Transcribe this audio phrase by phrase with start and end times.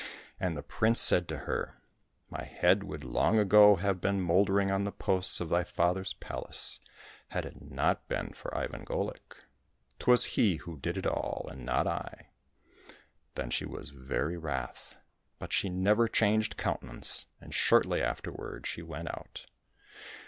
[0.39, 1.79] And the prince said to her,"
[2.31, 6.79] My head would long ago have been mouldering on the posts of thy father's palace
[7.27, 9.45] had it not been for Ivan Golik.
[9.99, 12.29] 'Twas he who did it all and not I."
[13.35, 14.97] Then she was very wrath.
[15.37, 19.45] But she never changed countenance, and shortly afterward she went out.